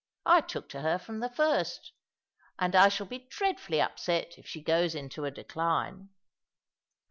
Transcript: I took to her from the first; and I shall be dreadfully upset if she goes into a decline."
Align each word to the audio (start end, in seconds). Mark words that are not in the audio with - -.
I 0.25 0.41
took 0.41 0.67
to 0.69 0.81
her 0.81 0.97
from 0.97 1.19
the 1.19 1.29
first; 1.29 1.91
and 2.57 2.75
I 2.75 2.89
shall 2.89 3.05
be 3.05 3.27
dreadfully 3.29 3.79
upset 3.79 4.39
if 4.39 4.47
she 4.47 4.59
goes 4.63 4.95
into 4.95 5.25
a 5.25 5.29
decline." 5.29 6.09